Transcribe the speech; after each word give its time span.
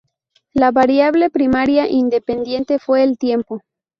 La 0.51 0.71
variable 0.71 1.29
primaria 1.29 1.87
independiente 1.87 2.79
fue 2.79 3.03
el 3.03 3.19
tiempo. 3.19 3.61